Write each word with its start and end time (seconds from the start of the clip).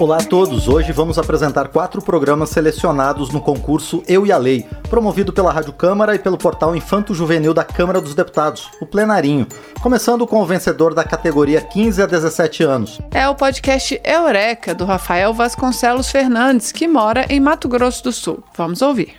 Olá 0.00 0.16
a 0.16 0.24
todos! 0.24 0.66
Hoje 0.66 0.92
vamos 0.92 1.18
apresentar 1.18 1.68
quatro 1.68 2.00
programas 2.00 2.48
selecionados 2.48 3.28
no 3.28 3.38
concurso 3.38 4.02
Eu 4.08 4.26
e 4.26 4.32
a 4.32 4.38
Lei, 4.38 4.66
promovido 4.88 5.30
pela 5.30 5.52
Rádio 5.52 5.74
Câmara 5.74 6.14
e 6.14 6.18
pelo 6.18 6.38
portal 6.38 6.74
Infanto 6.74 7.14
Juvenil 7.14 7.52
da 7.52 7.64
Câmara 7.64 8.00
dos 8.00 8.14
Deputados, 8.14 8.70
o 8.80 8.86
Plenarinho. 8.86 9.46
Começando 9.82 10.26
com 10.26 10.40
o 10.40 10.46
vencedor 10.46 10.94
da 10.94 11.04
categoria 11.04 11.60
15 11.60 12.00
a 12.00 12.06
17 12.06 12.62
anos. 12.62 12.98
É 13.10 13.28
o 13.28 13.34
podcast 13.34 14.00
Eureka, 14.02 14.74
do 14.74 14.86
Rafael 14.86 15.34
Vasconcelos 15.34 16.10
Fernandes, 16.10 16.72
que 16.72 16.88
mora 16.88 17.26
em 17.28 17.38
Mato 17.38 17.68
Grosso 17.68 18.02
do 18.04 18.10
Sul. 18.10 18.42
Vamos 18.56 18.80
ouvir. 18.80 19.16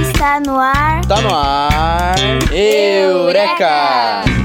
Está 0.00 0.40
no 0.40 0.58
ar. 0.58 1.04
Tá 1.04 1.20
no 1.20 1.34
ar. 1.34 2.16
Eureka! 2.50 4.39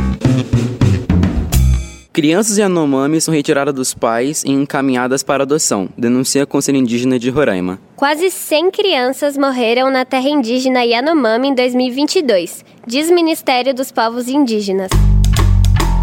Crianças 2.16 2.58
Yanomami 2.58 3.20
são 3.20 3.34
retiradas 3.34 3.74
dos 3.74 3.94
pais 3.94 4.42
e 4.46 4.50
encaminhadas 4.50 5.22
para 5.22 5.44
adoção, 5.44 5.90
denuncia 5.98 6.44
a 6.44 6.46
Conselho 6.46 6.78
Indígena 6.78 7.20
de 7.20 7.30
Roraima. 7.30 7.78
Quase 7.94 8.32
100 8.32 8.72
crianças 8.72 9.38
morreram 9.38 9.92
na 9.92 10.06
terra 10.06 10.30
indígena 10.30 10.86
Yanomami 10.86 11.50
em 11.50 11.54
2022, 11.54 12.64
diz 12.88 13.12
Ministério 13.12 13.74
dos 13.74 13.92
Povos 13.92 14.30
Indígenas. 14.30 14.88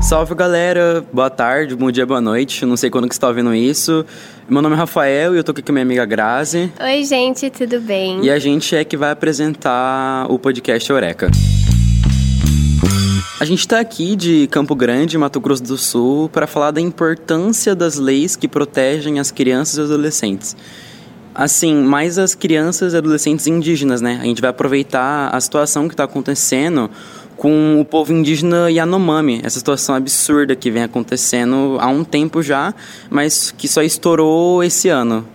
Salve 0.03 0.34
galera, 0.34 1.03
boa 1.11 1.30
tarde, 1.30 1.75
bom 1.75 1.91
dia, 1.91 2.05
boa 2.05 2.20
noite. 2.20 2.67
Não 2.67 2.77
sei 2.77 2.91
quando 2.91 3.09
que 3.09 3.15
você 3.15 3.17
está 3.17 3.29
ouvindo 3.29 3.55
isso. 3.55 4.05
Meu 4.47 4.61
nome 4.61 4.75
é 4.75 4.78
Rafael 4.78 5.34
e 5.34 5.39
eu 5.39 5.44
tô 5.44 5.53
aqui 5.53 5.62
com 5.62 5.72
minha 5.72 5.83
amiga 5.83 6.05
Grazi. 6.05 6.70
Oi, 6.78 7.05
gente, 7.05 7.48
tudo 7.48 7.81
bem? 7.81 8.22
E 8.22 8.31
a 8.31 8.39
gente 8.39 8.77
é 8.77 8.84
que 8.84 8.98
vai 8.98 9.12
apresentar 9.12 10.27
o 10.28 10.39
podcast 10.39 10.91
Eureka. 10.91 11.31
A 13.43 13.45
gente 13.45 13.59
está 13.59 13.81
aqui 13.81 14.15
de 14.15 14.47
Campo 14.47 14.73
Grande, 14.73 15.19
Mato 15.19 15.41
Grosso 15.41 15.65
do 15.65 15.77
Sul, 15.77 16.29
para 16.29 16.47
falar 16.47 16.71
da 16.71 16.81
importância 16.81 17.75
das 17.75 17.99
leis 17.99 18.37
que 18.37 18.47
protegem 18.47 19.19
as 19.19 19.33
crianças 19.33 19.79
e 19.79 19.81
os 19.81 19.91
adolescentes. 19.91 20.57
Assim, 21.34 21.75
mais 21.75 22.19
as 22.19 22.37
crianças 22.37 22.95
e 22.95 22.97
adolescentes 22.97 23.49
indígenas, 23.49 24.01
né? 24.01 24.21
A 24.23 24.27
gente 24.27 24.41
vai 24.41 24.51
aproveitar 24.51 25.29
a 25.34 25.41
situação 25.41 25.89
que 25.89 25.95
está 25.95 26.05
acontecendo 26.05 26.89
com 27.37 27.81
o 27.81 27.84
povo 27.84 28.12
indígena 28.12 28.71
Yanomami, 28.71 29.41
essa 29.43 29.59
situação 29.59 29.97
absurda 29.97 30.55
que 30.55 30.71
vem 30.71 30.84
acontecendo 30.84 31.79
há 31.81 31.89
um 31.89 32.05
tempo 32.05 32.45
já, 32.45 32.73
mas 33.11 33.51
que 33.51 33.67
só 33.67 33.83
estourou 33.83 34.62
esse 34.62 34.89
ano. 34.89 35.27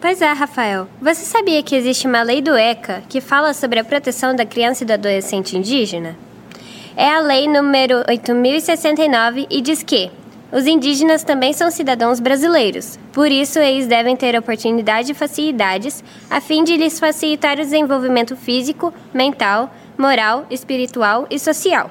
Pois 0.00 0.20
é, 0.20 0.32
Rafael. 0.32 0.88
Você 1.00 1.24
sabia 1.24 1.62
que 1.62 1.76
existe 1.76 2.08
uma 2.08 2.24
lei 2.24 2.42
do 2.42 2.56
ECA 2.56 3.04
que 3.08 3.20
fala 3.20 3.54
sobre 3.54 3.78
a 3.78 3.84
proteção 3.84 4.34
da 4.34 4.44
criança 4.44 4.82
e 4.82 4.86
do 4.88 4.94
adolescente 4.94 5.56
indígena? 5.56 6.23
É 6.96 7.10
a 7.10 7.18
lei 7.18 7.48
número 7.48 8.04
8069 8.08 9.48
e 9.50 9.60
diz 9.60 9.82
que 9.82 10.12
os 10.52 10.64
indígenas 10.64 11.24
também 11.24 11.52
são 11.52 11.68
cidadãos 11.68 12.20
brasileiros. 12.20 12.96
Por 13.12 13.32
isso, 13.32 13.58
eles 13.58 13.88
devem 13.88 14.14
ter 14.14 14.38
oportunidade 14.38 15.10
e 15.10 15.14
facilidades 15.14 16.04
a 16.30 16.40
fim 16.40 16.62
de 16.62 16.76
lhes 16.76 17.00
facilitar 17.00 17.54
o 17.54 17.62
desenvolvimento 17.62 18.36
físico, 18.36 18.94
mental, 19.12 19.74
moral, 19.98 20.46
espiritual 20.48 21.26
e 21.28 21.36
social. 21.36 21.90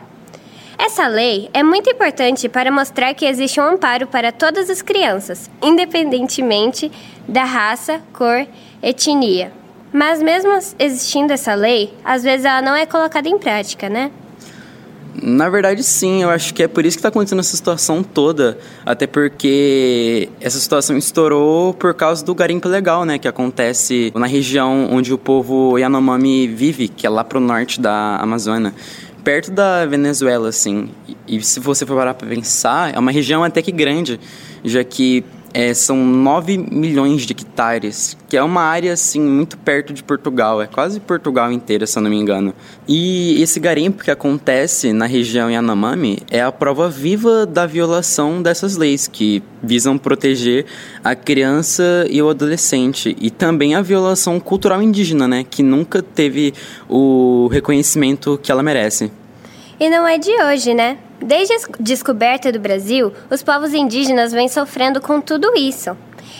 Essa 0.80 1.06
lei 1.08 1.50
é 1.54 1.62
muito 1.62 1.90
importante 1.90 2.48
para 2.48 2.72
mostrar 2.72 3.14
que 3.14 3.26
existe 3.26 3.60
um 3.60 3.64
amparo 3.64 4.08
para 4.08 4.32
todas 4.32 4.70
as 4.70 4.82
crianças, 4.82 5.52
independentemente 5.62 6.90
da 7.28 7.44
raça, 7.44 8.02
cor, 8.14 8.48
etnia. 8.82 9.52
Mas 9.92 10.24
mesmo 10.24 10.58
existindo 10.80 11.34
essa 11.34 11.54
lei, 11.54 11.94
às 12.06 12.24
vezes 12.24 12.46
ela 12.46 12.62
não 12.62 12.74
é 12.74 12.86
colocada 12.86 13.28
em 13.28 13.38
prática, 13.38 13.90
né? 13.90 14.10
Na 15.26 15.50
verdade, 15.50 15.82
sim, 15.84 16.22
eu 16.22 16.30
acho 16.30 16.54
que 16.54 16.64
é 16.64 16.68
por 16.68 16.86
isso 16.86 16.98
que 16.98 17.00
está 17.00 17.08
acontecendo 17.08 17.40
essa 17.40 17.56
situação 17.56 18.04
toda. 18.04 18.58
Até 18.86 19.08
porque 19.08 20.28
essa 20.42 20.60
situação 20.60 20.98
estourou 20.98 21.74
por 21.74 21.94
causa 21.94 22.26
do 22.26 22.36
garimpo 22.36 22.68
legal, 22.68 23.06
né? 23.06 23.18
Que 23.18 23.28
acontece 23.30 24.12
na 24.14 24.28
região 24.28 24.90
onde 24.92 25.14
o 25.14 25.18
povo 25.18 25.78
Yanomami 25.78 26.46
vive, 26.48 26.90
que 26.90 27.08
é 27.08 27.10
lá 27.10 27.24
pro 27.24 27.40
norte 27.40 27.80
da 27.80 28.18
Amazônia. 28.18 28.74
Perto 29.24 29.50
da 29.50 29.86
Venezuela, 29.86 30.50
assim. 30.50 30.90
E, 31.08 31.38
e 31.38 31.42
se 31.42 31.62
você 31.62 31.86
for 31.86 31.96
parar 31.96 32.16
para 32.16 32.28
pensar, 32.28 32.94
é 32.94 33.00
uma 33.00 33.12
região 33.12 33.46
até 33.46 33.62
que 33.62 33.72
grande, 33.72 34.20
já 34.62 34.84
que 34.84 35.24
é, 35.54 35.74
são 35.74 36.04
9 36.04 36.58
milhões 36.58 37.22
de 37.22 37.34
hectares, 37.34 38.18
que 38.28 38.36
é 38.36 38.44
uma 38.44 38.62
área 38.62 38.94
assim 38.94 39.22
muito 39.22 39.58
perto 39.58 39.94
de 39.94 40.04
Portugal, 40.04 40.62
é 40.62 40.68
quase 40.68 41.00
Portugal 41.00 41.52
inteira, 41.52 41.86
se 41.86 41.98
eu 41.98 42.02
não 42.02 42.10
me 42.10 42.18
engano. 42.18 42.54
E 42.88 43.42
esse 43.42 43.60
garimpo 43.60 44.04
que 44.04 44.10
acontece 44.10 44.92
na 44.92 45.06
região 45.06 45.52
Yanomami 45.52 46.20
é 46.32 46.42
a 46.42 46.52
prova 46.52 46.90
viva 46.90 47.46
da 47.46 47.66
violação 47.66 48.42
dessas 48.42 48.76
leis 48.76 49.08
que 49.08 49.44
visam 49.62 49.98
proteger 49.98 50.66
a 51.04 51.16
criança 51.16 52.06
e 52.10 52.22
o 52.22 52.30
adolescente 52.30 53.16
e 53.22 53.30
também 53.30 53.76
a 53.76 53.82
violação 53.82 54.40
cultural 54.40 54.82
indígena, 54.82 55.28
né, 55.28 55.46
que 55.48 55.62
nunca 55.62 56.02
teve 56.02 56.54
o 56.90 57.48
reconhecimento 57.52 58.40
que 58.42 58.52
ela 58.52 58.64
merece. 58.64 59.12
E 59.80 59.90
não 59.90 60.08
é 60.08 60.18
de 60.18 60.32
hoje, 60.32 60.74
né? 60.74 60.98
Desde 61.26 61.54
a 61.54 61.58
descoberta 61.80 62.52
do 62.52 62.60
Brasil, 62.60 63.14
os 63.30 63.42
povos 63.42 63.74
indígenas 63.74 64.34
vêm 64.34 64.50
sofrendo 64.50 65.00
com 65.00 65.22
tudo 65.22 65.54
isso. 65.56 65.96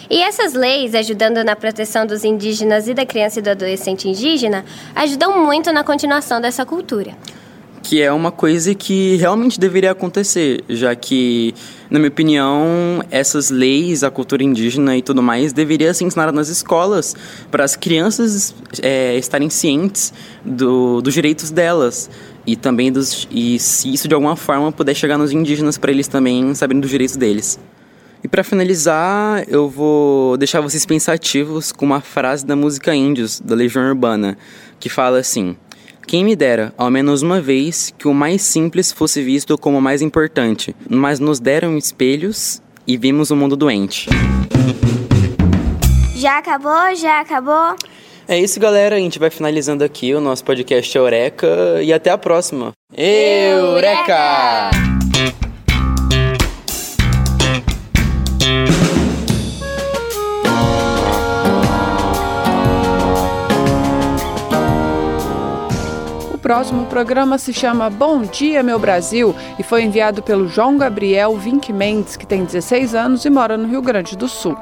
E 0.10 0.22
essas 0.22 0.54
leis, 0.54 0.94
ajudando 0.94 1.42
na 1.42 1.56
proteção 1.56 2.06
dos 2.06 2.26
indígenas 2.26 2.90
e 2.90 2.94
da 2.94 3.06
criança 3.06 3.40
e 3.40 3.42
do 3.42 3.50
adolescente 3.50 4.10
indígena, 4.10 4.66
ajudam 4.94 5.46
muito 5.46 5.72
na 5.72 5.86
continuação 5.86 6.42
dessa 6.42 6.66
cultura. 6.66 7.16
Que 7.84 8.02
é 8.02 8.12
uma 8.12 8.32
coisa 8.32 8.74
que 8.74 9.18
realmente 9.18 9.60
deveria 9.60 9.92
acontecer, 9.92 10.64
já 10.70 10.96
que, 10.96 11.54
na 11.90 12.00
minha 12.00 12.10
opinião, 12.10 13.04
essas 13.12 13.52
leis, 13.52 14.04
a 14.04 14.10
cultura 14.10 14.42
indígena 14.42 14.98
e 14.98 15.02
tudo 15.02 15.22
mais, 15.22 15.54
deveria 15.54 15.94
ser 15.94 16.06
ensinada 16.06 16.32
nas 16.32 16.48
escolas 16.48 17.14
para 17.52 17.64
as 17.64 17.76
crianças 17.76 18.56
é, 18.82 19.18
estarem 19.18 19.50
cientes 19.50 20.14
do, 20.46 21.02
dos 21.02 21.14
direitos 21.14 21.52
delas 21.52 22.10
e 22.48 22.56
também 22.56 22.92
dos 22.92 23.28
e 23.32 23.58
se 23.60 23.94
isso 23.94 24.08
de 24.08 24.14
alguma 24.14 24.36
forma 24.36 24.72
puder 24.72 24.96
chegar 24.96 25.18
nos 25.18 25.32
indígenas 25.32 25.78
para 25.78 25.92
eles 25.92 26.08
também 26.08 26.56
saberem 26.56 26.82
dos 26.82 26.90
direitos 26.90 27.16
deles. 27.16 27.60
E 28.24 28.28
para 28.28 28.42
finalizar, 28.42 29.44
eu 29.50 29.68
vou 29.68 30.38
deixar 30.38 30.62
vocês 30.62 30.86
pensativos 30.86 31.74
com 31.74 31.86
uma 31.86 32.00
frase 32.00 32.46
da 32.46 32.56
música 32.56 32.96
Índios, 32.96 33.42
da 33.42 33.54
Legião 33.54 33.86
Urbana, 33.86 34.38
que 34.80 34.88
fala 34.88 35.20
assim: 35.20 35.58
Quem 36.06 36.24
me 36.24 36.36
dera, 36.36 36.74
ao 36.78 36.92
menos 36.92 37.22
uma 37.22 37.42
vez, 37.42 37.94
que 37.98 38.08
o 38.08 38.14
mais 38.14 38.42
simples 38.42 38.92
fosse 38.92 39.22
visto 39.22 39.58
como 39.58 39.78
o 39.78 39.82
mais 39.82 40.02
importante, 40.02 40.76
mas 40.90 41.20
nos 41.20 41.40
deram 41.40 41.78
espelhos 41.78 42.62
e 42.86 42.98
vimos 42.98 43.32
o 43.32 43.36
mundo 43.36 43.56
doente. 43.56 44.10
Já 46.16 46.38
acabou? 46.38 46.96
Já 46.96 47.22
acabou? 47.22 47.76
É 48.28 48.40
isso, 48.40 48.60
galera. 48.60 48.96
A 48.96 49.00
gente 49.00 49.20
vai 49.20 49.30
finalizando 49.30 49.84
aqui 49.84 50.14
o 50.14 50.22
nosso 50.22 50.44
podcast 50.44 50.96
Eureka 50.98 51.82
e 51.82 51.92
até 51.92 52.10
a 52.10 52.18
próxima. 52.18 52.72
Eureka! 52.96 54.70
O 54.90 54.93
próximo 66.44 66.86
programa 66.88 67.38
se 67.38 67.54
chama 67.54 67.90
Bom 67.90 68.22
Dia, 68.22 68.62
Meu 68.62 68.78
Brasil 68.78 69.34
e 69.58 69.64
foi 69.64 69.84
enviado 69.84 70.22
pelo 70.22 70.46
João 70.46 70.78
Gabriel 70.78 71.38
Vink 71.38 71.72
Mendes, 71.72 72.18
que 72.18 72.28
tem 72.28 72.44
16 72.44 72.94
anos 72.94 73.24
e 73.24 73.30
mora 73.30 73.56
no 73.56 73.66
Rio 73.66 73.82
Grande 73.82 74.18
do 74.18 74.28
Sul. 74.28 74.54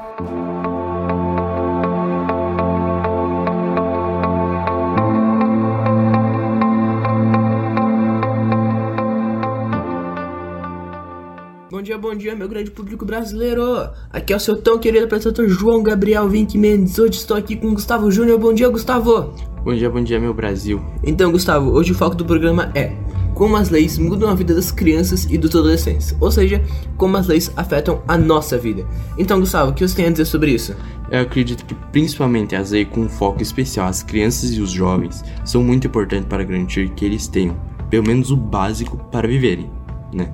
Bom 11.68 11.82
dia, 11.82 11.98
bom 11.98 12.14
dia, 12.14 12.36
meu 12.36 12.48
grande 12.48 12.70
público 12.70 13.04
brasileiro. 13.04 13.90
Aqui 14.12 14.32
é 14.32 14.36
o 14.36 14.40
seu 14.40 14.62
tão 14.62 14.78
querido 14.78 15.06
apresentador 15.06 15.48
João 15.48 15.82
Gabriel 15.82 16.28
Vink 16.28 16.56
Mendes. 16.56 16.96
Hoje 16.96 17.18
estou 17.18 17.36
aqui 17.36 17.56
com 17.56 17.74
Gustavo 17.74 18.08
Júnior. 18.08 18.38
Bom 18.38 18.54
dia, 18.54 18.68
Gustavo. 18.68 19.51
Bom 19.64 19.74
dia, 19.74 19.88
bom 19.88 20.02
dia, 20.02 20.18
meu 20.18 20.34
Brasil. 20.34 20.82
Então, 21.04 21.30
Gustavo, 21.30 21.70
hoje 21.70 21.92
o 21.92 21.94
foco 21.94 22.16
do 22.16 22.24
programa 22.24 22.72
é 22.74 22.96
como 23.32 23.54
as 23.54 23.70
leis 23.70 23.96
mudam 23.96 24.28
a 24.28 24.34
vida 24.34 24.52
das 24.52 24.72
crianças 24.72 25.24
e 25.30 25.38
dos 25.38 25.54
adolescentes, 25.54 26.16
ou 26.20 26.32
seja, 26.32 26.60
como 26.96 27.16
as 27.16 27.28
leis 27.28 27.52
afetam 27.56 28.02
a 28.08 28.18
nossa 28.18 28.58
vida. 28.58 28.84
Então, 29.16 29.38
Gustavo, 29.38 29.70
o 29.70 29.74
que 29.74 29.86
você 29.86 29.94
tem 29.94 30.06
a 30.06 30.10
dizer 30.10 30.24
sobre 30.24 30.50
isso? 30.50 30.74
Eu 31.12 31.20
acredito 31.20 31.64
que 31.64 31.76
principalmente 31.92 32.56
as 32.56 32.72
leis 32.72 32.88
com 32.90 33.08
foco 33.08 33.40
especial 33.40 33.86
às 33.86 34.02
crianças 34.02 34.52
e 34.52 34.60
os 34.60 34.72
jovens 34.72 35.24
são 35.44 35.62
muito 35.62 35.86
importantes 35.86 36.26
para 36.28 36.42
garantir 36.42 36.90
que 36.90 37.04
eles 37.04 37.28
tenham, 37.28 37.56
pelo 37.88 38.04
menos 38.04 38.32
o 38.32 38.36
básico 38.36 38.96
para 39.12 39.28
viverem, 39.28 39.70
né? 40.12 40.32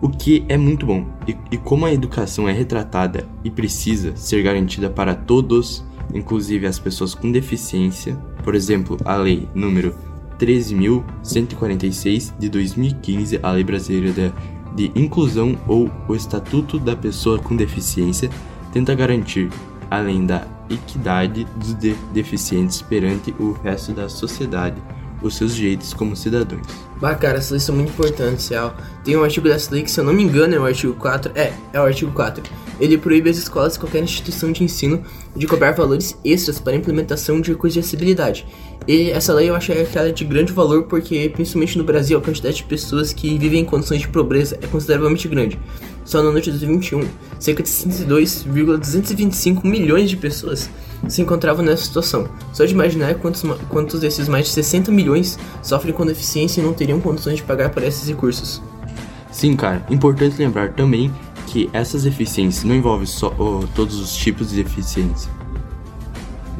o 0.00 0.08
que 0.08 0.46
é 0.48 0.56
muito 0.56 0.86
bom. 0.86 1.04
E, 1.28 1.36
e 1.50 1.58
como 1.58 1.84
a 1.84 1.92
educação 1.92 2.48
é 2.48 2.52
retratada 2.52 3.28
e 3.44 3.50
precisa 3.50 4.16
ser 4.16 4.42
garantida 4.42 4.88
para 4.88 5.14
todos, 5.14 5.84
inclusive 6.14 6.66
as 6.66 6.78
pessoas 6.78 7.14
com 7.14 7.30
deficiência, 7.30 8.18
por 8.46 8.54
exemplo, 8.54 8.96
a 9.04 9.16
lei 9.16 9.48
número 9.52 9.92
13.146 10.38 12.32
de 12.38 12.48
2015, 12.48 13.40
a 13.42 13.50
Lei 13.50 13.64
Brasileira 13.64 14.12
de, 14.12 14.88
de 14.88 15.00
Inclusão 15.00 15.58
ou 15.66 15.90
o 16.06 16.14
Estatuto 16.14 16.78
da 16.78 16.94
Pessoa 16.94 17.40
com 17.40 17.56
Deficiência, 17.56 18.30
tenta 18.72 18.94
garantir, 18.94 19.50
além 19.90 20.24
da 20.24 20.46
equidade 20.70 21.44
dos 21.56 21.74
de 21.74 21.94
deficientes 22.14 22.80
perante 22.82 23.34
o 23.40 23.50
resto 23.64 23.90
da 23.92 24.08
sociedade, 24.08 24.80
os 25.20 25.34
seus 25.34 25.52
direitos 25.52 25.92
como 25.92 26.14
cidadãos. 26.14 26.68
Bah, 27.00 27.16
cara, 27.16 27.38
essas 27.38 27.50
leis 27.50 27.62
são 27.64 27.74
muito 27.74 27.88
importantes, 27.88 28.46
real. 28.46 28.76
Tem 29.02 29.16
um 29.16 29.24
artigo 29.24 29.48
dessa 29.48 29.74
lei 29.74 29.82
que, 29.82 29.90
se 29.90 29.98
eu 29.98 30.04
não 30.04 30.12
me 30.12 30.22
engano, 30.22 30.54
é 30.54 30.60
o 30.60 30.66
artigo 30.66 30.94
4. 30.94 31.32
É, 31.34 31.52
é 31.72 31.80
o 31.80 31.84
artigo 31.84 32.12
4. 32.12 32.44
Ele 32.80 32.98
proíbe 32.98 33.30
as 33.30 33.36
escolas 33.36 33.76
e 33.76 33.78
qualquer 33.78 34.02
instituição 34.02 34.52
de 34.52 34.62
ensino 34.62 35.02
de 35.34 35.46
cobrar 35.46 35.72
valores 35.72 36.16
extras 36.24 36.58
para 36.58 36.72
a 36.72 36.76
implementação 36.76 37.40
de 37.40 37.50
recursos 37.52 37.74
de 37.74 37.80
acessibilidade. 37.80 38.46
E 38.86 39.10
essa 39.10 39.34
lei 39.34 39.48
eu 39.50 39.56
acho 39.56 39.72
que 39.72 39.98
ela 39.98 40.08
é 40.08 40.12
de 40.12 40.24
grande 40.24 40.52
valor 40.52 40.84
porque, 40.84 41.28
principalmente 41.30 41.76
no 41.76 41.84
Brasil, 41.84 42.18
a 42.18 42.20
quantidade 42.20 42.56
de 42.56 42.64
pessoas 42.64 43.12
que 43.12 43.36
vivem 43.36 43.60
em 43.60 43.64
condições 43.64 44.02
de 44.02 44.08
pobreza 44.08 44.58
é 44.62 44.66
consideravelmente 44.66 45.26
grande. 45.26 45.58
Só 46.04 46.22
no 46.22 46.28
ano 46.28 46.40
de 46.40 46.50
2021, 46.50 47.00
cerca 47.40 47.64
de 47.64 47.68
62,225 47.68 49.66
milhões 49.66 50.08
de 50.08 50.16
pessoas 50.16 50.70
se 51.08 51.20
encontravam 51.20 51.64
nessa 51.64 51.84
situação. 51.84 52.28
Só 52.52 52.64
de 52.64 52.72
imaginar 52.72 53.14
quantos, 53.16 53.42
quantos 53.68 54.00
desses 54.00 54.28
mais 54.28 54.46
de 54.46 54.52
60 54.52 54.92
milhões 54.92 55.36
sofrem 55.62 55.92
com 55.92 56.06
deficiência 56.06 56.60
e 56.60 56.64
não 56.64 56.72
teriam 56.72 57.00
condições 57.00 57.36
de 57.36 57.42
pagar 57.42 57.70
por 57.70 57.82
esses 57.82 58.08
recursos. 58.08 58.62
Sim, 59.32 59.56
cara, 59.56 59.84
importante 59.90 60.38
lembrar 60.38 60.72
também 60.72 61.12
que 61.56 61.70
essas 61.72 62.02
deficiências 62.02 62.64
não 62.64 62.74
envolvem 62.74 63.06
só 63.06 63.34
oh, 63.38 63.66
todos 63.74 63.98
os 63.98 64.14
tipos 64.14 64.50
de 64.50 64.62
deficiência. 64.62 65.32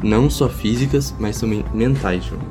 Não 0.01 0.27
só 0.27 0.49
físicas, 0.49 1.13
mas 1.19 1.39
também 1.39 1.63
mentais, 1.71 2.25
João. 2.25 2.41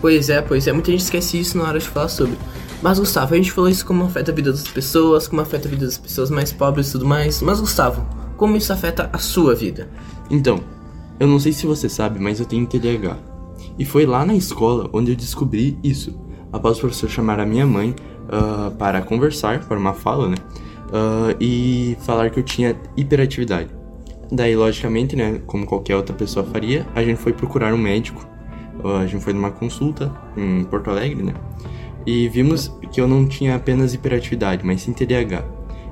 Pois 0.00 0.30
é, 0.30 0.40
pois 0.40 0.66
é, 0.66 0.72
muita 0.72 0.90
gente 0.90 1.02
esquece 1.02 1.38
isso 1.38 1.58
na 1.58 1.64
hora 1.64 1.78
de 1.78 1.86
falar 1.86 2.08
sobre. 2.08 2.38
Mas 2.80 2.98
Gustavo, 2.98 3.34
a 3.34 3.36
gente 3.36 3.52
falou 3.52 3.68
isso 3.68 3.84
como 3.84 4.02
afeta 4.04 4.32
a 4.32 4.34
vida 4.34 4.50
das 4.50 4.66
pessoas, 4.66 5.28
como 5.28 5.42
afeta 5.42 5.68
a 5.68 5.70
vida 5.70 5.84
das 5.84 5.98
pessoas 5.98 6.30
mais 6.30 6.54
pobres 6.54 6.88
e 6.88 6.92
tudo 6.92 7.04
mais. 7.04 7.42
Mas 7.42 7.60
Gustavo, 7.60 8.02
como 8.38 8.56
isso 8.56 8.72
afeta 8.72 9.10
a 9.12 9.18
sua 9.18 9.54
vida? 9.54 9.90
Então, 10.30 10.60
eu 11.20 11.26
não 11.26 11.38
sei 11.38 11.52
se 11.52 11.66
você 11.66 11.86
sabe, 11.86 12.18
mas 12.18 12.40
eu 12.40 12.46
tenho 12.46 12.66
TDAH. 12.66 13.18
E 13.78 13.84
foi 13.84 14.06
lá 14.06 14.24
na 14.24 14.34
escola 14.34 14.88
onde 14.90 15.10
eu 15.10 15.16
descobri 15.16 15.78
isso. 15.84 16.18
Após 16.50 16.78
o 16.78 16.80
professor 16.80 17.10
chamar 17.10 17.38
a 17.38 17.44
minha 17.44 17.66
mãe 17.66 17.94
uh, 18.24 18.70
para 18.76 19.02
conversar, 19.02 19.66
para 19.66 19.78
uma 19.78 19.92
fala, 19.92 20.30
né? 20.30 20.36
Uh, 20.88 21.36
e 21.38 21.96
falar 22.00 22.30
que 22.30 22.38
eu 22.38 22.42
tinha 22.42 22.74
hiperatividade. 22.96 23.68
Daí, 24.30 24.56
logicamente, 24.56 25.16
né, 25.16 25.40
como 25.46 25.66
qualquer 25.66 25.96
outra 25.96 26.14
pessoa 26.14 26.44
faria, 26.46 26.86
a 26.94 27.02
gente 27.02 27.18
foi 27.18 27.32
procurar 27.32 27.72
um 27.72 27.78
médico. 27.78 28.26
Uh, 28.82 28.96
a 28.96 29.06
gente 29.06 29.22
foi 29.22 29.32
numa 29.32 29.50
consulta 29.50 30.12
em 30.36 30.64
Porto 30.64 30.90
Alegre, 30.90 31.22
né? 31.22 31.34
E 32.06 32.28
vimos 32.28 32.72
que 32.92 33.00
eu 33.00 33.08
não 33.08 33.26
tinha 33.26 33.56
apenas 33.56 33.92
hiperatividade, 33.92 34.64
mas 34.64 34.82
sim 34.82 34.92
TDAH. 34.92 35.44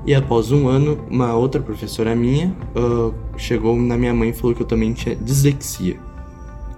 E 0.05 0.15
após 0.15 0.51
um 0.51 0.67
ano, 0.67 1.05
uma 1.09 1.33
outra 1.35 1.61
professora 1.61 2.15
minha 2.15 2.55
uh, 2.75 3.13
chegou 3.37 3.75
na 3.75 3.97
minha 3.97 4.13
mãe 4.13 4.29
e 4.29 4.33
falou 4.33 4.55
que 4.55 4.61
eu 4.61 4.65
também 4.65 4.93
tinha 4.93 5.15
dislexia. 5.15 5.99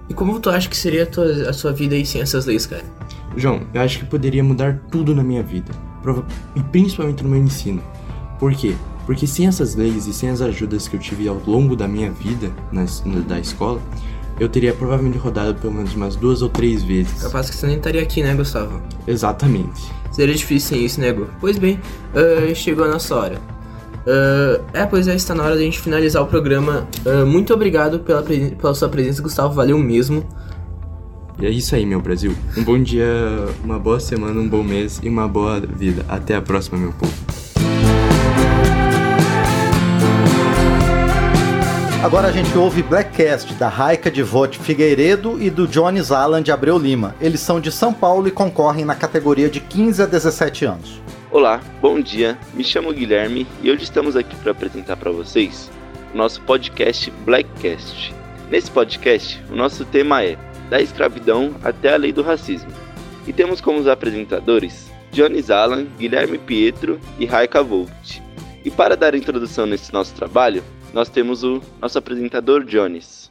E 0.09 0.13
como 0.13 0.39
tu 0.39 0.49
acha 0.49 0.67
que 0.67 0.75
seria 0.75 1.03
a, 1.03 1.05
tua, 1.05 1.49
a 1.49 1.53
sua 1.53 1.71
vida 1.71 1.93
aí 1.93 2.05
sem 2.05 2.21
essas 2.21 2.47
leis, 2.47 2.65
cara? 2.65 2.83
João, 3.37 3.61
eu 3.73 3.81
acho 3.81 3.99
que 3.99 4.05
poderia 4.05 4.43
mudar 4.43 4.81
tudo 4.91 5.13
na 5.13 5.23
minha 5.23 5.43
vida. 5.43 5.71
E 6.55 6.63
principalmente 6.63 7.23
no 7.23 7.29
meu 7.29 7.39
ensino. 7.39 7.83
Por 8.39 8.53
quê? 8.53 8.75
Porque 9.05 9.27
sem 9.27 9.47
essas 9.47 9.75
leis 9.75 10.07
e 10.07 10.13
sem 10.13 10.29
as 10.29 10.41
ajudas 10.41 10.87
que 10.87 10.95
eu 10.95 10.99
tive 10.99 11.27
ao 11.27 11.41
longo 11.45 11.75
da 11.75 11.87
minha 11.87 12.11
vida 12.11 12.51
na, 12.71 12.85
na, 13.05 13.19
da 13.21 13.39
escola, 13.39 13.81
eu 14.39 14.47
teria 14.47 14.73
provavelmente 14.73 15.17
rodado 15.17 15.55
pelo 15.55 15.73
menos 15.73 15.93
umas 15.93 16.15
duas 16.15 16.41
ou 16.41 16.47
três 16.47 16.81
vezes. 16.81 17.21
Capaz 17.21 17.49
que 17.49 17.55
você 17.55 17.67
nem 17.67 17.75
estaria 17.75 18.01
aqui, 18.01 18.23
né, 18.23 18.33
Gustavo? 18.33 18.81
Exatamente. 19.05 19.91
Seria 20.11 20.33
difícil 20.33 20.69
sem 20.69 20.85
isso, 20.85 21.01
nego. 21.01 21.27
Pois 21.41 21.57
bem, 21.57 21.79
uh, 22.13 22.55
chegou 22.55 22.85
a 22.85 22.87
nossa 22.87 23.15
hora. 23.15 23.41
Uh, 23.99 24.63
é, 24.73 24.85
pois 24.85 25.07
é, 25.07 25.15
está 25.15 25.35
na 25.35 25.43
hora 25.43 25.55
da 25.55 25.61
gente 25.61 25.79
finalizar 25.79 26.23
o 26.23 26.27
programa. 26.27 26.87
Uh, 27.05 27.25
muito 27.25 27.53
obrigado 27.53 27.99
pela, 27.99 28.23
pela 28.23 28.73
sua 28.73 28.87
presença, 28.87 29.21
Gustavo. 29.21 29.53
Valeu 29.53 29.77
mesmo. 29.77 30.25
E 31.39 31.45
é 31.45 31.49
isso 31.49 31.75
aí, 31.75 31.85
meu 31.85 32.01
Brasil. 32.01 32.33
Um 32.57 32.63
bom 32.63 32.81
dia, 32.81 33.07
uma 33.63 33.77
boa 33.77 33.99
semana, 33.99 34.39
um 34.39 34.47
bom 34.47 34.63
mês 34.63 34.99
e 35.03 35.09
uma 35.09 35.27
boa 35.27 35.59
vida. 35.59 36.05
Até 36.07 36.35
a 36.35 36.41
próxima, 36.41 36.77
meu 36.77 36.91
povo. 36.93 37.13
Agora 42.01 42.29
a 42.29 42.31
gente 42.31 42.57
ouve 42.57 42.81
Blackcast, 42.81 43.53
da 43.55 43.67
Raika 43.67 44.09
de 44.09 44.23
Vote 44.23 44.57
Figueiredo 44.57 45.37
e 45.41 45.49
do 45.49 45.67
Jones 45.67 46.13
Alan 46.13 46.41
de 46.41 46.49
Abreu 46.49 46.77
Lima. 46.77 47.13
Eles 47.19 47.41
são 47.41 47.59
de 47.59 47.73
São 47.73 47.93
Paulo 47.93 48.25
e 48.25 48.31
concorrem 48.31 48.85
na 48.85 48.95
categoria 48.95 49.49
de 49.49 49.59
15 49.59 50.03
a 50.03 50.05
17 50.05 50.63
anos. 50.63 51.01
Olá, 51.29 51.59
bom 51.81 51.99
dia. 51.99 52.39
Me 52.53 52.63
chamo 52.63 52.93
Guilherme 52.93 53.45
e 53.61 53.69
hoje 53.69 53.83
estamos 53.83 54.15
aqui 54.15 54.33
para 54.37 54.53
apresentar 54.53 54.95
para 54.95 55.11
vocês 55.11 55.69
o 56.13 56.17
nosso 56.17 56.41
podcast 56.43 57.11
Blackcast. 57.25 58.15
Nesse 58.49 58.71
podcast, 58.71 59.43
o 59.51 59.55
nosso 59.55 59.83
tema 59.83 60.23
é 60.23 60.37
Da 60.69 60.81
escravidão 60.81 61.53
até 61.61 61.93
a 61.93 61.97
lei 61.97 62.13
do 62.13 62.23
racismo. 62.23 62.71
E 63.27 63.33
temos 63.33 63.59
como 63.59 63.77
os 63.77 63.87
apresentadores 63.87 64.89
Jones 65.11 65.51
Alan, 65.51 65.85
Guilherme 65.97 66.37
Pietro 66.37 66.97
e 67.19 67.25
Raika 67.25 67.61
Volt. 67.61 68.21
E 68.63 68.71
para 68.71 68.95
dar 68.95 69.15
introdução 69.15 69.65
nesse 69.65 69.91
nosso 69.91 70.13
trabalho, 70.15 70.63
nós 70.93 71.09
temos 71.09 71.43
o 71.43 71.61
nosso 71.81 71.97
apresentador 71.97 72.63
Jones. 72.63 73.29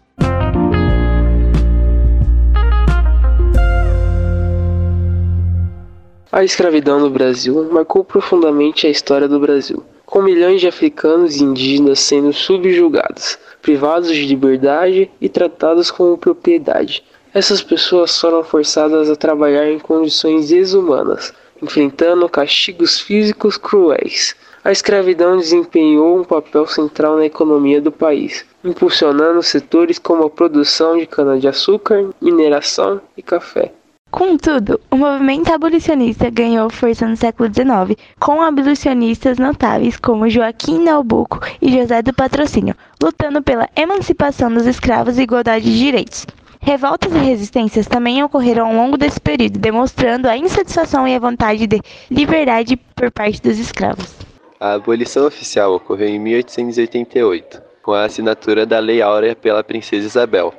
A 6.31 6.45
escravidão 6.45 7.01
no 7.01 7.11
Brasil 7.11 7.69
marcou 7.73 8.05
profundamente 8.05 8.87
a 8.87 8.91
história 8.91 9.27
do 9.27 9.41
Brasil, 9.41 9.83
com 10.05 10.23
milhões 10.23 10.61
de 10.61 10.69
africanos 10.69 11.37
e 11.37 11.43
indígenas 11.43 12.01
sendo 12.01 12.33
subjugados, 12.33 13.39
privados 13.61 14.09
de 14.09 14.27
liberdade 14.27 15.11
e 15.21 15.29
tratados 15.29 15.91
como 15.91 16.19
propriedade. 16.19 17.03
Essas 17.35 17.63
pessoas 17.63 18.19
foram 18.19 18.45
forçadas 18.45 19.11
a 19.11 19.17
trabalhar 19.17 19.71
em 19.71 19.79
condições 19.79 20.49
desumanas, 20.49 21.33
enfrentando 21.63 22.29
castigos 22.29 23.01
físicos 23.01 23.57
cruéis 23.57 24.37
a 24.65 24.73
escravidão 24.73 25.37
desempenhou 25.37 26.19
um 26.19 26.25
papel 26.25 26.67
central 26.67 27.17
na 27.17 27.27
economia 27.27 27.81
do 27.81 27.93
país, 27.93 28.45
impulsionando 28.65 29.43
setores 29.43 29.99
como 29.99 30.25
a 30.25 30.31
produção 30.31 30.97
de 30.97 31.07
cana-de-açúcar, 31.07 32.11
mineração 32.21 33.01
e 33.17 33.23
café. 33.23 33.73
Contudo, 34.11 34.81
o 34.91 34.97
movimento 34.97 35.53
abolicionista 35.53 36.31
ganhou 36.31 36.71
força 36.71 37.07
no 37.07 37.17
século 37.17 37.49
XIX, 37.53 37.99
com 38.19 38.41
abolicionistas 38.41 39.39
notáveis 39.39 39.99
como 39.99 40.31
Joaquim 40.31 40.83
Nabuco 40.83 41.41
e 41.61 41.71
José 41.71 42.01
do 42.01 42.15
Patrocínio, 42.15 42.75
lutando 43.03 43.43
pela 43.43 43.69
emancipação 43.77 44.53
dos 44.53 44.67
escravos 44.67 45.19
e 45.19 45.23
igualdade 45.23 45.67
de 45.67 45.79
direitos. 45.79 46.27
Revoltas 46.61 47.13
e 47.13 47.19
resistências 47.19 47.87
também 47.87 48.23
ocorreram 48.23 48.67
ao 48.67 48.75
longo 48.75 48.97
desse 48.97 49.21
período, 49.21 49.59
demonstrando 49.59 50.27
a 50.27 50.37
insatisfação 50.37 51.07
e 51.07 51.15
a 51.15 51.21
vontade 51.21 51.67
de 51.67 51.81
liberdade 52.11 52.77
por 52.97 53.11
parte 53.11 53.41
dos 53.43 53.59
escravos. 53.59 54.28
A 54.61 54.73
abolição 54.73 55.25
oficial 55.25 55.73
ocorreu 55.73 56.09
em 56.09 56.19
1888, 56.19 57.63
com 57.81 57.93
a 57.93 58.03
assinatura 58.03 58.67
da 58.67 58.81
Lei 58.81 59.01
Áurea 59.01 59.37
pela 59.37 59.63
Princesa 59.63 60.05
Isabel. 60.05 60.53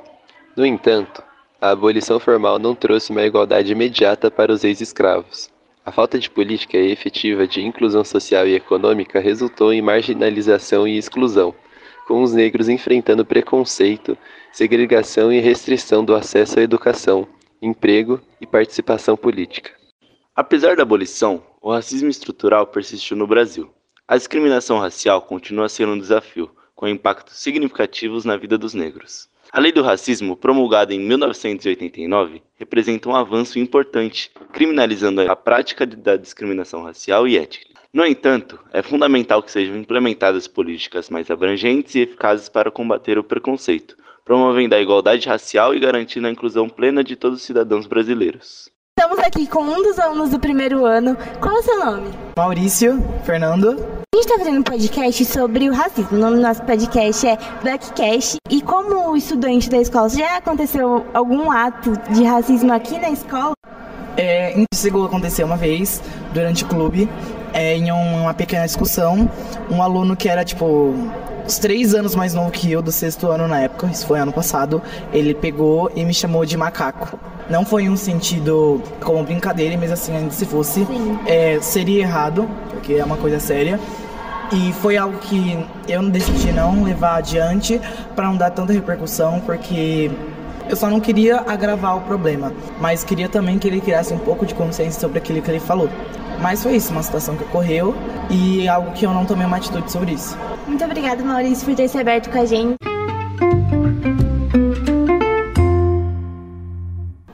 No 0.56 0.64
entanto, 0.64 1.22
a 1.60 1.68
abolição 1.68 2.18
formal 2.18 2.58
não 2.58 2.74
trouxe 2.74 3.10
uma 3.10 3.22
igualdade 3.22 3.72
imediata 3.72 4.30
para 4.30 4.50
os 4.50 4.64
ex-escravos. 4.64 5.50
A 5.84 5.92
falta 5.92 6.18
de 6.18 6.30
política 6.30 6.78
efetiva 6.78 7.46
de 7.46 7.60
inclusão 7.60 8.02
social 8.02 8.46
e 8.46 8.54
econômica 8.54 9.20
resultou 9.20 9.70
em 9.70 9.82
marginalização 9.82 10.88
e 10.88 10.96
exclusão, 10.96 11.54
com 12.08 12.22
os 12.22 12.32
negros 12.32 12.70
enfrentando 12.70 13.22
preconceito, 13.22 14.16
segregação 14.50 15.30
e 15.30 15.40
restrição 15.40 16.02
do 16.02 16.14
acesso 16.14 16.58
à 16.58 16.62
educação, 16.62 17.28
emprego 17.60 18.18
e 18.40 18.46
participação 18.46 19.14
política. 19.14 19.72
Apesar 20.34 20.74
da 20.74 20.84
abolição, 20.84 21.42
o 21.60 21.70
racismo 21.70 22.08
estrutural 22.08 22.66
persistiu 22.66 23.14
no 23.14 23.26
Brasil. 23.26 23.70
A 24.10 24.16
discriminação 24.16 24.80
racial 24.80 25.22
continua 25.22 25.68
sendo 25.68 25.92
um 25.92 25.98
desafio, 25.98 26.50
com 26.74 26.88
impactos 26.88 27.38
significativos 27.38 28.24
na 28.24 28.36
vida 28.36 28.58
dos 28.58 28.74
negros. 28.74 29.28
A 29.52 29.60
Lei 29.60 29.70
do 29.70 29.84
Racismo, 29.84 30.36
promulgada 30.36 30.92
em 30.92 30.98
1989, 30.98 32.42
representa 32.56 33.08
um 33.08 33.14
avanço 33.14 33.56
importante, 33.60 34.32
criminalizando 34.52 35.20
a 35.30 35.36
prática 35.36 35.86
da 35.86 36.16
discriminação 36.16 36.82
racial 36.82 37.28
e 37.28 37.38
étnica. 37.38 37.80
No 37.92 38.04
entanto, 38.04 38.58
é 38.72 38.82
fundamental 38.82 39.44
que 39.44 39.52
sejam 39.52 39.76
implementadas 39.76 40.48
políticas 40.48 41.08
mais 41.08 41.30
abrangentes 41.30 41.94
e 41.94 42.00
eficazes 42.00 42.48
para 42.48 42.68
combater 42.68 43.16
o 43.16 43.22
preconceito, 43.22 43.96
promovendo 44.24 44.74
a 44.74 44.80
igualdade 44.80 45.28
racial 45.28 45.72
e 45.72 45.78
garantindo 45.78 46.26
a 46.26 46.32
inclusão 46.32 46.68
plena 46.68 47.04
de 47.04 47.14
todos 47.14 47.38
os 47.38 47.44
cidadãos 47.44 47.86
brasileiros. 47.86 48.72
Estamos 49.00 49.18
aqui 49.20 49.46
com 49.46 49.62
um 49.62 49.82
dos 49.82 49.98
alunos 49.98 50.28
do 50.28 50.38
primeiro 50.38 50.84
ano. 50.84 51.16
Qual 51.40 51.56
é 51.56 51.58
o 51.58 51.62
seu 51.62 51.78
nome? 51.78 52.10
Maurício 52.36 53.02
Fernando. 53.24 53.99
A 54.12 54.16
gente 54.16 54.26
está 54.26 54.38
fazendo 54.38 54.58
um 54.58 54.62
podcast 54.64 55.24
sobre 55.24 55.70
o 55.70 55.72
racismo. 55.72 56.18
O 56.18 56.20
nome 56.20 56.38
do 56.38 56.42
nosso 56.42 56.60
podcast 56.64 57.24
é 57.28 57.38
Blackcast. 57.62 58.38
E 58.50 58.60
como 58.60 59.16
estudante 59.16 59.70
da 59.70 59.78
escola, 59.78 60.08
já 60.08 60.38
aconteceu 60.38 61.06
algum 61.14 61.48
ato 61.48 61.92
de 62.12 62.24
racismo 62.24 62.72
aqui 62.72 62.98
na 62.98 63.10
escola? 63.10 63.52
É, 64.16 64.64
chegou 64.74 65.04
a 65.04 65.06
acontecer 65.06 65.44
uma 65.44 65.56
vez, 65.56 66.02
durante 66.34 66.64
o 66.64 66.66
clube, 66.66 67.08
é, 67.52 67.76
em 67.76 67.92
uma 67.92 68.34
pequena 68.34 68.66
discussão, 68.66 69.30
um 69.70 69.80
aluno 69.80 70.16
que 70.16 70.28
era, 70.28 70.44
tipo, 70.44 70.92
uns 71.46 71.58
três 71.58 71.94
anos 71.94 72.16
mais 72.16 72.34
novo 72.34 72.50
que 72.50 72.70
eu, 72.70 72.82
do 72.82 72.90
sexto 72.90 73.28
ano 73.28 73.46
na 73.46 73.60
época, 73.60 73.86
isso 73.86 74.04
foi 74.08 74.18
ano 74.18 74.32
passado, 74.32 74.82
ele 75.12 75.34
pegou 75.34 75.88
e 75.94 76.04
me 76.04 76.12
chamou 76.12 76.44
de 76.44 76.56
macaco. 76.56 77.16
Não 77.48 77.64
foi 77.64 77.88
um 77.88 77.96
sentido 77.96 78.82
como 79.00 79.22
brincadeira, 79.22 79.76
mas 79.78 79.90
assim, 79.90 80.16
ainda 80.16 80.30
se 80.32 80.46
fosse, 80.46 80.86
é, 81.26 81.60
seria 81.60 82.02
errado, 82.02 82.48
porque 82.70 82.94
é 82.94 83.04
uma 83.04 83.16
coisa 83.16 83.38
séria. 83.40 83.78
E 84.52 84.72
foi 84.74 84.96
algo 84.96 85.16
que 85.18 85.64
eu 85.88 86.02
decidi 86.10 86.52
não 86.52 86.82
levar 86.82 87.16
adiante 87.16 87.80
para 88.16 88.26
não 88.26 88.36
dar 88.36 88.50
tanta 88.50 88.72
repercussão, 88.72 89.40
porque 89.40 90.10
eu 90.68 90.76
só 90.76 90.90
não 90.90 91.00
queria 91.00 91.44
agravar 91.46 91.96
o 91.96 92.00
problema, 92.00 92.52
mas 92.80 93.04
queria 93.04 93.28
também 93.28 93.58
que 93.58 93.68
ele 93.68 93.80
criasse 93.80 94.12
um 94.12 94.18
pouco 94.18 94.44
de 94.44 94.54
consciência 94.54 95.00
sobre 95.00 95.18
aquilo 95.18 95.40
que 95.40 95.50
ele 95.50 95.60
falou. 95.60 95.88
Mas 96.40 96.62
foi 96.62 96.76
isso, 96.76 96.90
uma 96.90 97.02
situação 97.02 97.36
que 97.36 97.44
ocorreu 97.44 97.94
e 98.30 98.68
algo 98.68 98.92
que 98.92 99.04
eu 99.04 99.12
não 99.12 99.24
tomei 99.24 99.46
uma 99.46 99.58
atitude 99.58 99.90
sobre 99.92 100.12
isso. 100.12 100.36
Muito 100.66 100.84
obrigada, 100.84 101.22
Maurício, 101.22 101.66
por 101.66 101.74
ter 101.74 101.88
se 101.88 101.98
aberto 101.98 102.30
com 102.30 102.38
a 102.38 102.44
gente. 102.44 102.89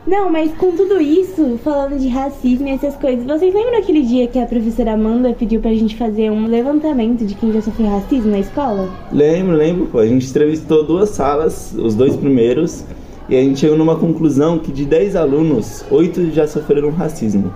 Não, 0.06 0.30
mas 0.30 0.52
com 0.52 0.70
tudo 0.70 1.00
isso, 1.00 1.58
falando 1.64 1.98
de 1.98 2.06
racismo 2.08 2.68
e 2.68 2.70
essas 2.70 2.94
coisas, 2.94 3.24
vocês 3.24 3.52
lembram 3.52 3.78
aquele 3.78 4.02
dia 4.02 4.28
que 4.28 4.38
a 4.38 4.46
professora 4.46 4.92
Amanda 4.92 5.32
pediu 5.36 5.60
pra 5.60 5.72
gente 5.74 5.96
fazer 5.96 6.30
um 6.30 6.46
levantamento 6.46 7.24
de 7.26 7.34
quem 7.34 7.52
já 7.52 7.60
sofreu 7.60 7.88
racismo 7.88 8.30
na 8.30 8.38
escola? 8.38 8.88
Lembro, 9.10 9.56
lembro, 9.56 9.86
pô. 9.86 9.98
A 9.98 10.06
gente 10.06 10.28
entrevistou 10.28 10.84
duas 10.84 11.10
salas, 11.10 11.74
os 11.76 11.96
dois 11.96 12.14
primeiros, 12.14 12.84
e 13.28 13.34
a 13.36 13.40
gente 13.42 13.58
chegou 13.58 13.76
numa 13.76 13.96
conclusão 13.96 14.60
que 14.60 14.70
de 14.70 14.84
10 14.84 15.16
alunos, 15.16 15.84
8 15.90 16.30
já 16.30 16.46
sofreram 16.46 16.90
racismo. 16.90 17.52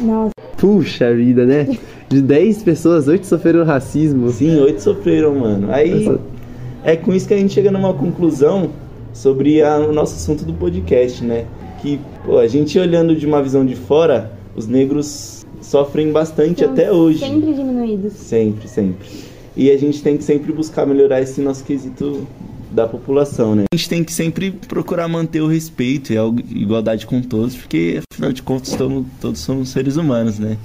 Nossa. 0.00 0.30
Puxa 0.56 1.12
vida, 1.12 1.44
né? 1.44 1.66
De 2.08 2.22
10 2.22 2.62
pessoas, 2.62 3.08
8 3.08 3.26
sofreram 3.26 3.64
racismo. 3.64 4.30
Sim, 4.30 4.60
8 4.60 4.80
sofreram, 4.80 5.34
mano. 5.34 5.72
Aí 5.72 6.04
Nossa. 6.04 6.20
é 6.84 6.94
com 6.94 7.12
isso 7.12 7.26
que 7.26 7.34
a 7.34 7.38
gente 7.38 7.52
chega 7.52 7.72
numa 7.72 7.92
conclusão 7.92 8.70
sobre 9.12 9.60
a- 9.62 9.78
o 9.80 9.92
nosso 9.92 10.14
assunto 10.14 10.44
do 10.44 10.52
podcast, 10.52 11.24
né? 11.24 11.44
Que, 11.80 12.00
pô, 12.24 12.38
a 12.38 12.48
gente 12.48 12.78
olhando 12.78 13.14
de 13.14 13.26
uma 13.26 13.42
visão 13.42 13.64
de 13.64 13.76
fora, 13.76 14.32
os 14.56 14.66
negros 14.66 15.46
sofrem 15.60 16.10
bastante 16.10 16.62
São 16.62 16.72
até 16.72 16.92
hoje. 16.92 17.20
Sempre 17.20 17.52
diminuídos. 17.52 18.12
Sempre, 18.14 18.68
sempre. 18.68 19.08
E 19.56 19.70
a 19.70 19.76
gente 19.76 20.02
tem 20.02 20.16
que 20.16 20.24
sempre 20.24 20.52
buscar 20.52 20.86
melhorar 20.86 21.20
esse 21.20 21.40
nosso 21.40 21.64
quesito 21.64 22.26
da 22.70 22.86
população, 22.86 23.54
né? 23.54 23.64
A 23.72 23.76
gente 23.76 23.88
tem 23.88 24.04
que 24.04 24.12
sempre 24.12 24.50
procurar 24.50 25.08
manter 25.08 25.40
o 25.40 25.46
respeito 25.46 26.12
e 26.12 26.18
a 26.18 26.24
igualdade 26.50 27.06
com 27.06 27.20
todos, 27.20 27.56
porque 27.56 28.00
afinal 28.12 28.32
de 28.32 28.42
contas 28.42 28.74
todos, 28.76 29.06
todos 29.20 29.40
somos 29.40 29.70
seres 29.70 29.96
humanos, 29.96 30.38
né? 30.38 30.56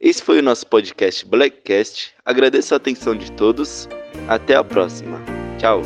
Esse 0.00 0.22
foi 0.22 0.38
o 0.38 0.42
nosso 0.42 0.66
podcast 0.66 1.26
Blackcast. 1.26 2.12
Agradeço 2.24 2.74
a 2.74 2.76
atenção 2.76 3.14
de 3.16 3.32
todos. 3.32 3.88
Até 4.28 4.54
a 4.54 4.62
próxima. 4.62 5.20
Tchau. 5.58 5.82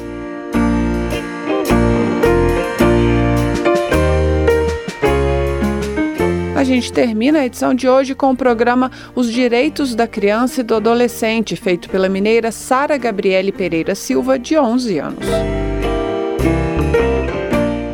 A 6.61 6.63
gente 6.63 6.93
termina 6.93 7.39
a 7.39 7.47
edição 7.47 7.73
de 7.73 7.89
hoje 7.89 8.15
com 8.15 8.33
o 8.33 8.37
programa 8.37 8.93
Os 9.15 9.33
Direitos 9.33 9.95
da 9.95 10.07
Criança 10.07 10.61
e 10.61 10.63
do 10.63 10.75
Adolescente, 10.75 11.57
feito 11.57 11.89
pela 11.89 12.07
mineira 12.07 12.53
Sara 12.53 12.99
Gabriele 12.99 13.51
Pereira 13.51 13.95
Silva, 13.95 14.39
de 14.39 14.59
11 14.59 14.99
anos. 14.99 15.27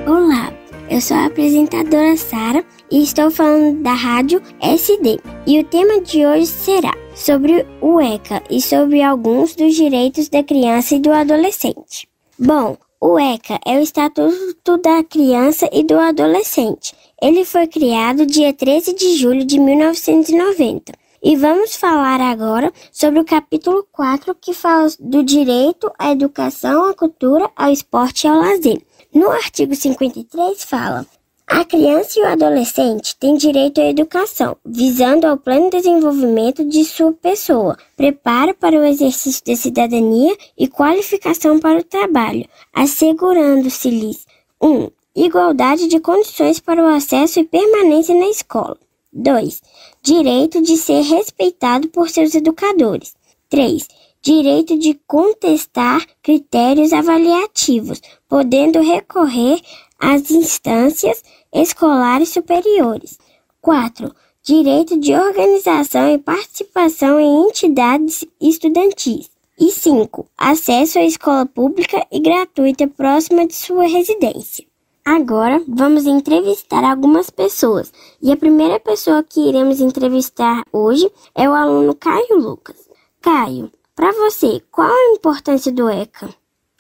Olá, 0.05 0.53
eu 0.91 1.01
sou 1.01 1.17
a 1.17 1.27
apresentadora 1.27 2.17
Sara 2.17 2.65
e 2.91 3.05
estou 3.05 3.31
falando 3.31 3.85
da 3.85 3.93
rádio 3.93 4.43
SD. 4.61 5.21
E 5.47 5.61
o 5.61 5.65
tema 5.65 6.01
de 6.01 6.27
hoje 6.27 6.49
será 6.49 6.93
sobre 7.15 7.65
o 7.81 8.01
ECA 8.01 8.43
e 8.51 8.61
sobre 8.61 9.01
alguns 9.01 9.55
dos 9.55 9.77
direitos 9.77 10.29
da 10.29 10.43
criança 10.43 10.97
e 10.97 10.99
do 10.99 11.13
adolescente. 11.13 12.09
Bom, 12.37 12.77
o 13.01 13.17
ECA 13.17 13.61
é 13.65 13.79
o 13.79 13.81
Estatuto 13.81 14.79
da 14.79 15.05
Criança 15.05 15.71
e 15.73 15.85
do 15.85 15.97
Adolescente. 16.01 17.06
Ele 17.21 17.47
foi 17.47 17.67
criado 17.67 18.27
dia 18.27 18.53
13 18.53 18.95
de 18.95 19.17
julho 19.17 19.45
de 19.45 19.59
1990. 19.59 20.93
E 21.23 21.35
vamos 21.35 21.75
falar 21.75 22.21
agora 22.21 22.71
sobre 22.93 23.19
o 23.19 23.25
capítulo 23.25 23.87
4, 23.91 24.35
que 24.35 24.53
fala 24.53 24.89
do 25.01 25.25
direito 25.25 25.91
à 25.99 26.13
educação, 26.13 26.85
à 26.85 26.95
cultura, 26.95 27.51
ao 27.57 27.73
esporte 27.73 28.25
e 28.25 28.29
ao 28.29 28.39
lazer. 28.39 28.83
No 29.15 29.31
artigo 29.31 29.75
53 29.75 30.63
fala: 30.65 31.07
a 31.47 31.65
criança 31.65 32.19
e 32.19 32.23
o 32.23 32.27
adolescente 32.27 33.17
têm 33.17 33.37
direito 33.37 33.81
à 33.81 33.85
educação, 33.85 34.57
visando 34.65 35.27
ao 35.27 35.39
pleno 35.39 35.71
desenvolvimento 35.71 36.69
de 36.69 36.85
sua 36.85 37.13
pessoa, 37.13 37.79
preparo 37.97 38.53
para 38.53 38.77
o 38.77 38.85
exercício 38.85 39.43
da 39.47 39.55
cidadania 39.57 40.37
e 40.59 40.69
qualificação 40.69 41.61
para 41.61 41.79
o 41.79 41.85
trabalho, 41.85 42.47
assegurando-se-lhes 42.75 44.27
1. 44.61 44.69
Um, 44.69 44.91
igualdade 45.17 45.89
de 45.89 45.99
condições 45.99 46.61
para 46.61 46.83
o 46.83 46.87
acesso 46.87 47.41
e 47.41 47.45
permanência 47.45 48.15
na 48.15 48.29
escola. 48.29 48.77
2. 49.13 49.63
Direito 50.03 50.61
de 50.61 50.77
ser 50.77 51.01
respeitado 51.01 51.89
por 51.89 52.11
seus 52.11 52.35
educadores. 52.35 53.17
3. 53.49 53.89
Direito 54.21 54.79
de 54.79 54.95
contestar 55.07 56.07
critérios 56.23 56.93
avaliativos, 56.93 58.03
podendo 58.29 58.81
recorrer 58.81 59.61
às 59.99 60.31
instâncias 60.31 61.23
escolares 61.53 62.29
superiores. 62.29 63.19
4. 63.63 64.15
Direito 64.43 64.99
de 64.99 65.15
organização 65.15 66.13
e 66.13 66.19
participação 66.19 67.19
em 67.19 67.49
entidades 67.49 68.25
estudantis. 68.41 69.31
E 69.59 69.71
5. 69.71 70.27
Acesso 70.37 70.99
à 70.99 71.05
escola 71.05 71.47
pública 71.47 72.07
e 72.13 72.21
gratuita 72.21 72.87
próxima 72.87 73.47
de 73.47 73.55
sua 73.55 73.89
residência. 73.89 74.67
Agora 75.09 75.63
vamos 75.69 76.05
entrevistar 76.05 76.83
algumas 76.83 77.31
pessoas. 77.31 77.93
E 78.21 78.33
a 78.33 78.37
primeira 78.37 78.81
pessoa 78.81 79.23
que 79.23 79.39
iremos 79.39 79.79
entrevistar 79.81 80.65
hoje 80.73 81.09
é 81.33 81.49
o 81.49 81.55
aluno 81.55 81.95
Caio 81.95 82.37
Lucas. 82.37 82.89
Caio, 83.23 83.71
para 83.95 84.11
você, 84.11 84.61
qual 84.69 84.91
a 84.91 85.15
importância 85.15 85.71
do 85.71 85.89
ECA? 85.89 86.29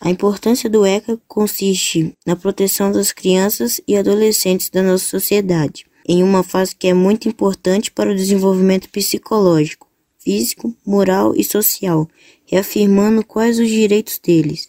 A 0.01 0.11
importância 0.11 0.69
do 0.69 0.85
ECA 0.85 1.17
consiste 1.29 2.15
na 2.27 2.35
proteção 2.35 2.91
das 2.91 3.13
crianças 3.13 3.81
e 3.87 3.97
adolescentes 3.97 4.71
da 4.71 4.83
nossa 4.83 5.05
sociedade, 5.05 5.87
em 6.05 6.21
uma 6.21 6.43
fase 6.43 6.75
que 6.75 6.89
é 6.89 6.95
muito 6.95 7.29
importante 7.29 7.93
para 7.93 8.11
o 8.11 8.17
desenvolvimento 8.17 8.91
psicológico, 8.91 9.87
físico, 10.19 10.75
moral 10.85 11.33
e 11.37 11.45
social, 11.45 12.09
reafirmando 12.45 13.25
quais 13.25 13.61
os 13.61 13.69
direitos 13.69 14.19
deles. 14.19 14.69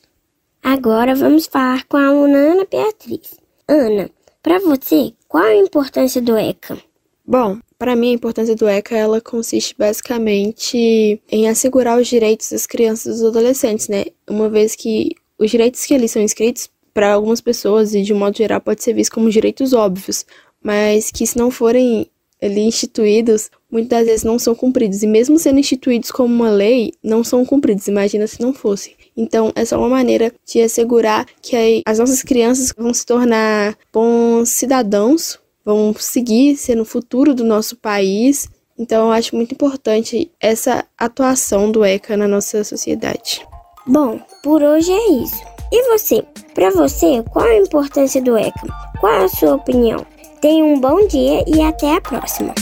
Agora 0.62 1.16
vamos 1.16 1.48
falar 1.48 1.86
com 1.86 1.98
a 1.98 2.06
aluna 2.06 2.38
Ana 2.38 2.68
Beatriz. 2.70 3.47
Ana, 3.70 4.10
para 4.42 4.60
você, 4.60 5.12
qual 5.28 5.44
a 5.44 5.54
importância 5.54 6.22
do 6.22 6.38
ECA? 6.38 6.78
Bom, 7.26 7.60
para 7.78 7.98
mim 7.98 8.12
a 8.12 8.14
importância 8.14 8.56
do 8.56 8.66
ECA 8.66 8.96
ela 8.96 9.20
consiste 9.20 9.76
basicamente 9.78 11.22
em 11.30 11.50
assegurar 11.50 12.00
os 12.00 12.08
direitos 12.08 12.50
das 12.50 12.66
crianças 12.66 13.06
e 13.06 13.10
dos 13.22 13.26
adolescentes, 13.26 13.90
né? 13.90 14.06
Uma 14.26 14.48
vez 14.48 14.74
que 14.74 15.12
os 15.38 15.52
direitos 15.52 15.84
que 15.84 15.94
ali 15.94 16.08
são 16.08 16.22
inscritos 16.22 16.70
para 16.94 17.12
algumas 17.12 17.42
pessoas 17.42 17.94
e 17.94 18.04
de 18.04 18.14
um 18.14 18.18
modo 18.18 18.38
geral 18.38 18.62
pode 18.62 18.82
ser 18.82 18.94
visto 18.94 19.14
como 19.14 19.30
direitos 19.30 19.74
óbvios, 19.74 20.26
mas 20.64 21.12
que 21.12 21.28
se 21.28 21.38
não 21.38 21.52
forem 21.52 22.10
ali 22.42 22.62
instituídos, 22.62 23.52
muitas 23.70 24.06
vezes 24.06 24.24
não 24.24 24.40
são 24.40 24.56
cumpridos 24.56 25.04
e 25.04 25.08
mesmo 25.08 25.38
sendo 25.38 25.60
instituídos 25.60 26.10
como 26.10 26.34
uma 26.34 26.50
lei, 26.50 26.94
não 27.04 27.22
são 27.22 27.46
cumpridos. 27.46 27.90
Imagina 27.90 28.28
se 28.28 28.42
não 28.42 28.54
fossem. 28.54 28.96
Então, 29.18 29.52
é 29.56 29.66
só 29.66 29.80
uma 29.80 29.90
maneira 29.90 30.32
de 30.46 30.62
assegurar 30.62 31.26
que 31.42 31.82
as 31.84 31.98
nossas 31.98 32.22
crianças 32.22 32.72
vão 32.78 32.94
se 32.94 33.04
tornar 33.04 33.76
bons 33.92 34.50
cidadãos, 34.50 35.40
vão 35.66 35.94
seguir 35.98 36.56
sendo 36.56 36.84
o 36.84 36.86
futuro 36.86 37.34
do 37.34 37.44
nosso 37.44 37.76
país. 37.76 38.48
Então, 38.78 39.08
eu 39.08 39.12
acho 39.12 39.36
muito 39.36 39.54
importante 39.54 40.32
essa 40.40 40.86
atuação 40.96 41.72
do 41.72 41.84
ECA 41.84 42.16
na 42.16 42.28
nossa 42.28 42.64
sociedade. 42.64 43.44
Bom, 43.88 44.20
por 44.44 44.62
hoje 44.62 44.92
é 44.92 45.12
isso. 45.14 45.42
E 45.72 45.90
você? 45.92 46.24
Para 46.54 46.70
você, 46.70 47.24
qual 47.32 47.46
a 47.46 47.58
importância 47.58 48.22
do 48.22 48.38
ECA? 48.38 48.68
Qual 49.00 49.24
a 49.24 49.28
sua 49.28 49.56
opinião? 49.56 50.06
Tenha 50.40 50.64
um 50.64 50.80
bom 50.80 51.08
dia 51.08 51.44
e 51.48 51.62
até 51.62 51.96
a 51.96 52.02
próxima. 52.02 52.54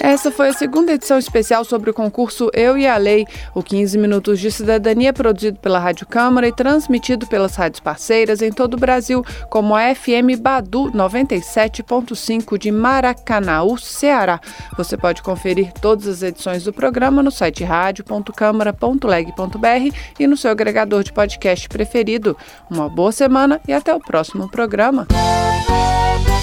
Essa 0.00 0.30
foi 0.30 0.48
a 0.48 0.52
segunda 0.52 0.92
edição 0.92 1.18
especial 1.18 1.64
sobre 1.64 1.90
o 1.90 1.94
concurso 1.94 2.50
Eu 2.54 2.78
e 2.78 2.86
a 2.86 2.96
Lei, 2.96 3.26
o 3.54 3.62
15 3.62 3.98
Minutos 3.98 4.38
de 4.38 4.50
Cidadania 4.50 5.12
produzido 5.12 5.58
pela 5.58 5.78
Rádio 5.78 6.06
Câmara 6.06 6.46
e 6.46 6.52
transmitido 6.52 7.26
pelas 7.26 7.56
rádios 7.56 7.80
parceiras 7.80 8.40
em 8.40 8.52
todo 8.52 8.74
o 8.74 8.78
Brasil, 8.78 9.24
como 9.50 9.74
a 9.74 9.94
FM 9.94 10.38
Badu 10.40 10.90
97.5 10.92 12.56
de 12.56 12.70
Maracanaú, 12.70 13.76
Ceará. 13.76 14.40
Você 14.76 14.96
pode 14.96 15.20
conferir 15.20 15.72
todas 15.80 16.06
as 16.06 16.22
edições 16.22 16.62
do 16.62 16.72
programa 16.72 17.20
no 17.22 17.32
site 17.32 17.64
rádio.câmara.leg.br 17.64 19.96
e 20.18 20.26
no 20.26 20.36
seu 20.36 20.50
agregador 20.52 21.02
de 21.02 21.12
podcast 21.12 21.68
preferido. 21.68 22.36
Uma 22.70 22.88
boa 22.88 23.10
semana 23.10 23.60
e 23.66 23.72
até 23.72 23.92
o 23.94 23.98
próximo 23.98 24.48
programa. 24.48 25.08